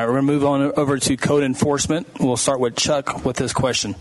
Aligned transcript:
right, 0.00 0.06
we're 0.06 0.20
going 0.20 0.26
to 0.26 0.32
move 0.32 0.44
on 0.44 0.72
over 0.76 0.98
to 0.98 1.16
code 1.16 1.42
enforcement. 1.42 2.06
We'll 2.18 2.36
start 2.36 2.60
with 2.60 2.76
Chuck 2.76 3.24
with 3.24 3.36
this 3.36 3.52
question. 3.52 3.94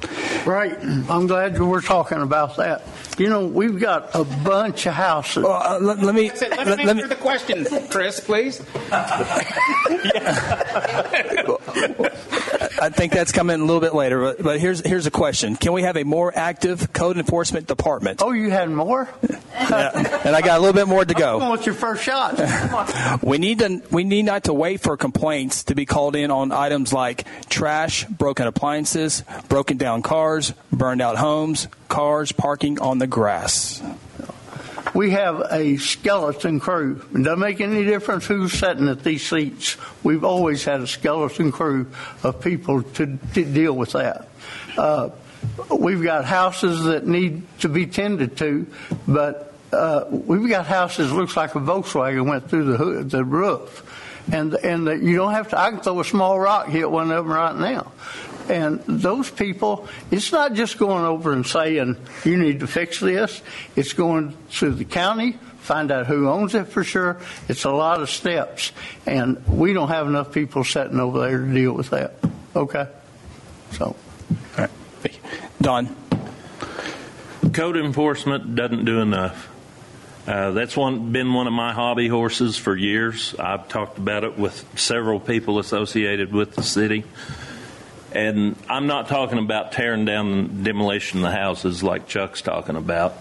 Right. 0.46 0.78
I'm 0.82 1.28
glad 1.28 1.60
we're 1.60 1.82
talking 1.82 2.22
about 2.22 2.58
that. 2.58 2.84
You 3.18 3.30
know, 3.30 3.46
we've 3.46 3.80
got 3.80 4.16
a 4.16 4.24
bunch 4.24 4.86
of 4.86 4.94
houses. 4.94 5.44
Well, 5.44 5.54
uh, 5.54 5.80
let, 5.80 6.00
let 6.00 6.16
me 6.16 6.30
That's. 6.30 6.42
Let, 6.42 6.68
let, 6.68 6.80
him 6.80 6.88
let 6.88 6.96
answer 6.98 7.08
the 7.08 7.16
question, 7.16 7.66
Chris, 7.90 8.20
please. 8.20 8.62
I 12.82 12.90
think 12.90 13.14
that's 13.14 13.32
coming 13.32 13.60
a 13.60 13.64
little 13.64 13.82
bit 13.82 13.94
later. 13.94 14.22
But, 14.22 14.44
but 14.44 14.60
here's 14.60 14.86
here's 14.86 15.06
a 15.06 15.12
question: 15.12 15.56
Can 15.56 15.74
we 15.74 15.84
have 15.84 15.98
a 15.98 16.04
more 16.04 16.32
active 16.36 16.92
code 16.94 17.18
enforcement 17.18 17.68
department? 17.68 18.22
Oh, 18.24 18.32
you 18.32 18.50
had 18.50 18.70
more? 18.70 19.10
Yeah. 19.54 20.22
And 20.26 20.36
I 20.36 20.42
got 20.42 20.58
a 20.58 20.62
little 20.62 20.74
bit 20.74 20.88
more 20.88 21.04
to 21.04 21.14
go. 21.14 21.38
What's 21.50 21.66
your 21.66 21.76
first 21.76 22.04
shot? 22.04 22.40
We 23.24 23.38
need 23.38 23.60
to 23.60 23.82
we 23.92 24.04
need 24.04 24.24
not 24.24 24.46
to 24.46 24.54
wait 24.54 24.82
for 24.82 24.98
complaints 24.98 25.66
to 25.66 25.76
be 25.76 25.86
called 25.86 26.16
in 26.16 26.32
on 26.32 26.52
items 26.52 26.94
like 26.94 27.26
trash, 27.50 28.06
broken 28.06 28.48
appliances, 28.48 29.24
broken 29.48 29.78
down 29.78 30.02
cars, 30.02 30.54
burned 30.72 31.02
out 31.02 31.18
homes, 31.18 31.68
cars 31.88 32.32
parking 32.32 32.80
on 32.80 33.00
the 33.00 33.08
grass. 33.08 33.82
We 34.94 35.12
have 35.12 35.48
a 35.52 35.78
skeleton 35.78 36.60
crew. 36.60 37.06
It 37.14 37.24
doesn't 37.24 37.40
make 37.40 37.62
any 37.62 37.86
difference 37.86 38.26
who's 38.26 38.54
sitting 38.54 38.88
at 38.88 39.04
these 39.04 39.28
seats. 39.28 39.78
We've 40.04 40.24
always 40.24 40.64
had 40.64 40.82
a 40.82 40.88
skeleton 40.88 41.52
crew 41.52 41.88
of 42.24 42.42
people 42.42 42.84
to, 42.84 43.18
to 43.34 43.46
deal 43.46 43.74
with 43.74 43.94
that. 43.94 44.28
Uh, 44.78 45.10
we've 45.78 46.04
got 46.04 46.26
houses 46.26 46.84
that 46.86 47.06
need 47.06 47.44
to 47.60 47.70
be 47.70 47.86
tended 47.86 48.38
to, 48.38 48.68
but 49.08 49.54
uh, 49.72 50.06
we've 50.10 50.50
got 50.50 50.66
houses 50.66 51.12
looks 51.12 51.38
like 51.38 51.56
a 51.56 51.60
Volkswagen 51.60 52.28
went 52.28 52.50
through 52.50 52.66
the 52.66 52.78
hood, 52.78 53.12
the 53.12 53.24
roof, 53.24 53.86
and 54.32 54.54
and 54.56 54.88
that 54.88 55.02
you 55.02 55.16
don't 55.16 55.34
have 55.34 55.50
to. 55.50 55.60
I 55.60 55.70
can 55.72 55.80
throw 55.80 56.00
a 56.00 56.06
small 56.06 56.40
rock 56.40 56.68
hit 56.68 56.90
one 56.90 57.12
of 57.12 57.26
them 57.26 57.34
right 57.34 57.56
now. 57.56 57.92
And 58.50 58.80
those 58.88 59.30
people, 59.30 59.88
it's 60.10 60.32
not 60.32 60.54
just 60.54 60.78
going 60.78 61.06
over 61.06 61.32
and 61.32 61.46
saying, 61.46 61.98
you 62.26 62.38
need 62.38 62.62
to 62.62 62.68
fix 62.68 63.00
this. 63.00 63.42
It's 63.76 63.94
going 63.94 64.36
to 64.54 64.72
the 64.72 64.86
county, 64.86 65.34
find 65.60 65.92
out 65.92 66.08
who 66.08 66.28
owns 66.28 66.56
it 66.56 66.68
for 66.68 66.84
sure. 66.84 67.22
It's 67.48 67.64
a 67.64 67.72
lot 67.72 68.02
of 68.02 68.10
steps. 68.10 68.72
And 69.06 69.46
we 69.48 69.74
don't 69.74 69.90
have 69.90 70.08
enough 70.08 70.32
people 70.32 70.64
sitting 70.64 71.00
over 71.00 71.20
there 71.20 71.38
to 71.38 71.54
deal 71.54 71.74
with 71.74 71.92
that. 71.92 72.16
Okay? 72.56 72.88
So. 73.74 73.86
All 73.86 73.96
right. 74.58 74.70
Thank 75.02 75.16
you. 75.16 75.22
Don. 75.62 75.96
Code 77.54 77.78
enforcement 77.78 78.56
doesn't 78.56 78.86
do 78.86 79.00
enough. 79.00 79.48
Uh, 80.28 80.52
that's 80.52 80.78
one 80.78 81.12
been 81.12 81.34
one 81.34 81.48
of 81.48 81.54
my 81.54 81.74
hobby 81.74 82.08
horses 82.08 82.58
for 82.58 82.76
years. 82.76 83.34
I've 83.40 83.68
talked 83.68 83.98
about 83.98 84.24
it 84.24 84.38
with 84.38 84.64
several 84.78 85.20
people 85.20 85.58
associated 85.58 86.32
with 86.32 86.56
the 86.56 86.62
city. 86.62 87.04
And 88.12 88.56
I'm 88.68 88.88
not 88.88 89.08
talking 89.08 89.38
about 89.38 89.72
tearing 89.72 90.06
down 90.06 90.28
and 90.28 90.64
demolition 90.66 91.20
of 91.20 91.24
the 91.24 91.32
houses 91.32 91.84
like 91.84 92.08
Chuck's 92.08 92.42
talking 92.42 92.76
about. 92.76 93.14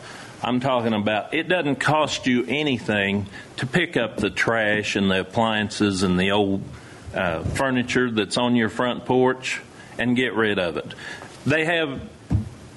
I'm 0.42 0.61
talking 0.61 0.95
about 0.95 1.34
it 1.34 1.48
doesn't 1.48 1.77
cost 1.77 2.27
you 2.27 2.45
anything 2.47 3.27
to 3.56 3.67
pick 3.67 3.97
up 3.97 4.17
the 4.17 4.30
trash 4.30 4.97
and 4.97 5.11
the 5.11 5.20
appliances 5.20 6.03
and 6.03 6.19
the 6.19 6.30
old 6.30 6.62
uh, 7.14 7.42
furniture 7.42 8.11
that's 8.11 8.36
on 8.39 8.55
your 8.55 8.69
front 8.69 9.05
porch 9.05 9.61
and 9.98 10.17
get 10.17 10.34
rid 10.34 10.58
of 10.58 10.77
it. 10.77 10.95
They 11.45 11.64
have 11.64 12.00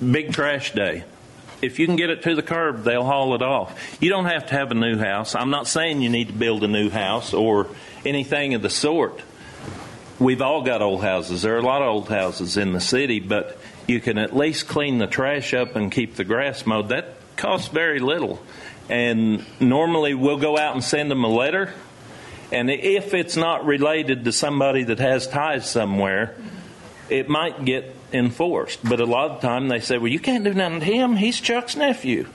big 0.01 0.33
trash 0.33 0.73
day. 0.73 1.03
If 1.61 1.77
you 1.77 1.85
can 1.85 1.95
get 1.95 2.09
it 2.09 2.23
to 2.23 2.33
the 2.33 2.41
curb, 2.41 2.83
they'll 2.83 3.05
haul 3.05 3.35
it 3.35 3.43
off. 3.43 3.97
You 4.01 4.09
don't 4.09 4.25
have 4.25 4.47
to 4.47 4.55
have 4.55 4.71
a 4.71 4.75
new 4.75 4.97
house. 4.97 5.35
I'm 5.35 5.51
not 5.51 5.67
saying 5.67 6.01
you 6.01 6.09
need 6.09 6.27
to 6.27 6.33
build 6.33 6.63
a 6.63 6.67
new 6.67 6.89
house 6.89 7.33
or 7.33 7.67
anything 8.03 8.55
of 8.55 8.63
the 8.63 8.69
sort. 8.69 9.21
We've 10.21 10.43
all 10.43 10.61
got 10.61 10.83
old 10.83 11.01
houses. 11.01 11.41
There 11.41 11.55
are 11.55 11.57
a 11.57 11.63
lot 11.63 11.81
of 11.81 11.87
old 11.87 12.07
houses 12.07 12.55
in 12.55 12.73
the 12.73 12.79
city, 12.79 13.19
but 13.19 13.57
you 13.87 13.99
can 13.99 14.19
at 14.19 14.35
least 14.35 14.67
clean 14.67 14.99
the 14.99 15.07
trash 15.07 15.51
up 15.55 15.75
and 15.75 15.91
keep 15.91 16.13
the 16.13 16.23
grass 16.23 16.63
mowed. 16.63 16.89
That 16.89 17.15
costs 17.37 17.69
very 17.69 17.99
little. 17.99 18.39
And 18.87 19.43
normally 19.59 20.13
we'll 20.13 20.37
go 20.37 20.59
out 20.59 20.75
and 20.75 20.83
send 20.83 21.09
them 21.09 21.23
a 21.23 21.27
letter. 21.27 21.73
And 22.51 22.69
if 22.69 23.15
it's 23.15 23.35
not 23.35 23.65
related 23.65 24.25
to 24.25 24.31
somebody 24.31 24.83
that 24.83 24.99
has 24.99 25.25
ties 25.25 25.67
somewhere, 25.67 26.35
it 27.09 27.27
might 27.27 27.65
get 27.65 27.95
enforced. 28.13 28.87
But 28.87 28.99
a 28.99 29.07
lot 29.07 29.31
of 29.31 29.41
the 29.41 29.47
time 29.47 29.69
they 29.69 29.79
say, 29.79 29.97
well, 29.97 30.11
you 30.11 30.19
can't 30.19 30.43
do 30.43 30.53
nothing 30.53 30.81
to 30.81 30.85
him. 30.85 31.15
He's 31.15 31.41
Chuck's 31.41 31.75
nephew. 31.75 32.27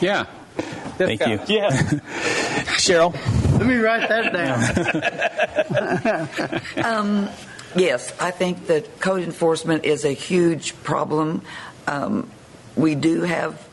Yeah. 0.00 0.24
Thank 0.96 1.26
you. 1.26 1.40
Yeah. 1.46 1.70
Cheryl. 2.80 3.14
Let 3.60 3.68
me 3.68 3.76
write 3.76 4.08
that 4.08 4.32
down. 4.32 4.60
Um, 6.84 7.28
yes, 7.76 8.12
I 8.18 8.30
think 8.30 8.68
that 8.68 9.00
code 9.00 9.22
enforcement 9.22 9.84
is 9.84 10.06
a 10.06 10.12
huge 10.12 10.74
problem. 10.82 11.42
Um, 11.86 12.30
we 12.74 12.94
do 12.94 13.20
have 13.20 13.68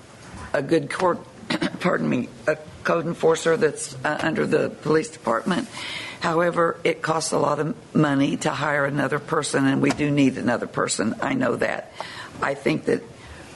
a 0.54 0.62
good 0.62 0.92
court, 0.92 1.20
pardon 1.80 2.10
me, 2.10 2.28
a 2.48 2.58
code 2.84 3.06
enforcer 3.06 3.56
that's 3.56 3.96
uh, 4.04 4.20
under 4.22 4.46
the 4.46 4.70
police 4.70 5.10
department. 5.10 5.70
However, 6.20 6.78
it 6.84 7.02
costs 7.02 7.32
a 7.32 7.40
lot 7.40 7.60
of 7.60 7.76
money 7.96 8.36
to 8.38 8.50
hire 8.50 8.86
another 8.86 9.20
person, 9.20 9.66
and 9.66 9.82
we 9.82 9.92
do 9.92 10.12
need 10.12 10.38
another 10.38 10.68
person. 10.68 11.16
I 11.22 11.34
know 11.34 11.56
that. 11.56 11.94
I 12.42 12.56
think 12.56 12.86
that 12.86 13.04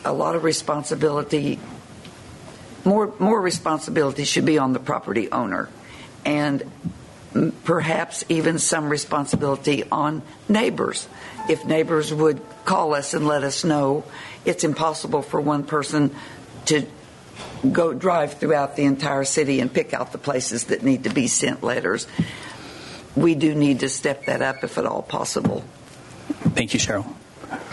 a 0.06 0.14
lot 0.14 0.36
of 0.36 0.46
responsibility, 0.46 1.60
more 2.86 3.14
more 3.20 3.42
responsibility, 3.42 4.24
should 4.24 4.46
be 4.46 4.58
on 4.58 4.74
the 4.74 4.80
property 4.80 5.30
owner, 5.32 5.70
and 6.26 6.64
perhaps 7.64 8.24
even 8.30 8.60
some 8.60 8.90
responsibility 8.90 9.84
on 9.92 10.22
neighbors. 10.50 11.08
If 11.50 11.66
neighbors 11.66 12.14
would 12.14 12.42
call 12.66 12.94
us 12.94 13.14
and 13.14 13.26
let 13.28 13.44
us 13.44 13.64
know, 13.64 14.04
it's 14.46 14.64
impossible 14.64 15.22
for 15.22 15.40
one 15.40 15.64
person 15.64 16.14
to 16.66 16.86
go 17.72 17.94
drive 17.94 18.34
throughout 18.34 18.76
the 18.76 18.84
entire 18.84 19.24
city 19.24 19.60
and 19.60 19.72
pick 19.74 19.94
out 19.94 20.12
the 20.12 20.18
places 20.18 20.66
that 20.66 20.84
need 20.84 21.06
to 21.06 21.10
be 21.10 21.28
sent 21.28 21.64
letters. 21.64 22.08
We 23.16 23.36
do 23.36 23.56
need 23.56 23.82
to 23.82 23.90
step 23.90 24.26
that 24.26 24.42
up 24.42 24.64
if 24.64 24.78
at 24.78 24.86
all 24.86 25.02
possible. 25.02 25.64
Thank 26.54 26.74
you, 26.74 26.80
Cheryl. 26.80 27.16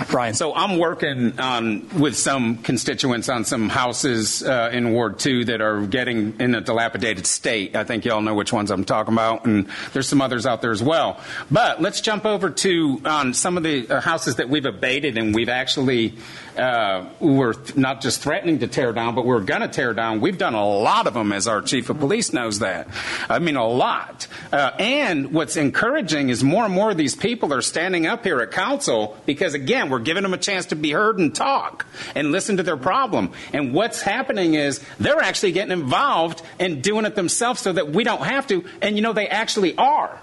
Brian. 0.08 0.34
So 0.34 0.54
I'm 0.54 0.78
working 0.78 1.38
on 1.38 1.88
with 1.98 2.16
some 2.16 2.58
constituents 2.58 3.28
on 3.28 3.44
some 3.44 3.68
houses 3.68 4.42
uh, 4.42 4.70
in 4.72 4.92
Ward 4.92 5.18
Two 5.18 5.44
that 5.44 5.60
are 5.60 5.86
getting 5.86 6.40
in 6.40 6.54
a 6.54 6.60
dilapidated 6.60 7.26
state. 7.26 7.76
I 7.76 7.84
think 7.84 8.04
y'all 8.04 8.22
know 8.22 8.34
which 8.34 8.52
ones 8.52 8.70
I'm 8.70 8.84
talking 8.84 9.12
about, 9.12 9.44
and 9.44 9.68
there's 9.92 10.08
some 10.08 10.22
others 10.22 10.46
out 10.46 10.62
there 10.62 10.72
as 10.72 10.82
well. 10.82 11.20
But 11.50 11.82
let's 11.82 12.00
jump 12.00 12.24
over 12.24 12.50
to 12.50 13.00
um, 13.04 13.34
some 13.34 13.56
of 13.56 13.62
the 13.62 13.88
uh, 13.88 14.00
houses 14.00 14.36
that 14.36 14.48
we've 14.48 14.64
abated 14.64 15.18
and 15.18 15.34
we've 15.34 15.48
actually 15.48 16.14
uh, 16.58 17.08
we're 17.20 17.54
not 17.76 18.00
just 18.00 18.20
threatening 18.20 18.58
to 18.58 18.66
tear 18.66 18.92
down, 18.92 19.14
but 19.14 19.24
we're 19.24 19.40
going 19.40 19.60
to 19.60 19.68
tear 19.68 19.94
down. 19.94 20.20
We've 20.20 20.38
done 20.38 20.54
a 20.54 20.66
lot 20.66 21.06
of 21.06 21.14
them, 21.14 21.32
as 21.32 21.46
our 21.46 21.62
chief 21.62 21.88
of 21.88 21.98
police 21.98 22.32
knows 22.32 22.58
that. 22.58 22.88
I 23.28 23.38
mean, 23.38 23.56
a 23.56 23.66
lot. 23.66 24.26
Uh, 24.52 24.70
and 24.78 25.32
what's 25.32 25.56
encouraging 25.56 26.30
is 26.30 26.42
more 26.42 26.64
and 26.64 26.72
more 26.72 26.90
of 26.90 26.96
these 26.96 27.14
people 27.14 27.52
are 27.52 27.60
standing 27.60 28.06
up 28.06 28.24
here 28.24 28.40
at 28.40 28.50
council 28.50 29.16
because, 29.26 29.54
again, 29.54 29.90
we're 29.90 29.98
giving 29.98 30.22
them 30.22 30.32
a 30.32 30.38
chance 30.38 30.66
to 30.66 30.76
be 30.76 30.90
heard 30.90 31.18
and 31.18 31.34
talk 31.34 31.86
and 32.14 32.32
listen 32.32 32.56
to 32.56 32.62
their 32.62 32.76
problem. 32.76 33.32
And 33.52 33.74
what's 33.74 34.00
happening 34.00 34.54
is 34.54 34.82
they're 34.98 35.20
actually 35.20 35.52
getting 35.52 35.72
involved 35.72 36.42
and 36.58 36.82
doing 36.82 37.04
it 37.04 37.14
themselves 37.14 37.60
so 37.60 37.72
that 37.72 37.90
we 37.90 38.04
don't 38.04 38.22
have 38.22 38.46
to. 38.48 38.64
And, 38.80 38.96
you 38.96 39.02
know, 39.02 39.12
they 39.12 39.28
actually 39.28 39.76
are. 39.76 40.18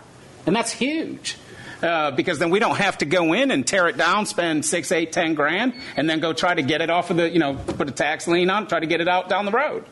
And 0.45 0.55
that's 0.55 0.71
huge. 0.71 1.37
Uh, 1.81 2.11
because 2.11 2.39
then 2.39 2.49
we 2.49 2.59
don't 2.59 2.77
have 2.77 2.97
to 2.97 3.05
go 3.05 3.33
in 3.33 3.51
and 3.51 3.67
tear 3.67 3.87
it 3.87 3.97
down, 3.97 4.25
spend 4.25 4.65
six, 4.65 4.91
eight, 4.91 5.11
ten 5.11 5.33
grand, 5.35 5.73
and 5.97 6.09
then 6.09 6.19
go 6.19 6.31
try 6.33 6.53
to 6.53 6.61
get 6.61 6.81
it 6.81 6.89
off 6.89 7.11
of 7.11 7.17
the, 7.17 7.29
you 7.29 7.39
know, 7.39 7.55
put 7.55 7.87
a 7.89 7.91
tax 7.91 8.27
lien 8.27 8.49
on, 8.49 8.67
try 8.67 8.79
to 8.79 8.87
get 8.87 9.01
it 9.01 9.07
out 9.07 9.27
down 9.29 9.45
the 9.45 9.51
road. 9.51 9.83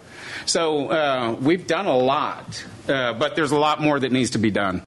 So 0.45 0.87
uh, 0.89 1.37
we've 1.39 1.67
done 1.67 1.85
a 1.85 1.95
lot, 1.95 2.65
uh, 2.87 3.13
but 3.13 3.35
there's 3.35 3.51
a 3.51 3.59
lot 3.59 3.81
more 3.81 3.99
that 3.99 4.11
needs 4.11 4.31
to 4.31 4.37
be 4.39 4.49
done. 4.49 4.81